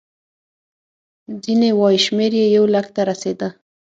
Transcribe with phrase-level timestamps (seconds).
[1.43, 3.49] ځینې وایي شمېر یې یو لک ته رسېده.